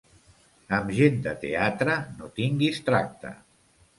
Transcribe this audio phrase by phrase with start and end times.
[0.77, 3.37] Amb gent de teatre no tinguis tracte.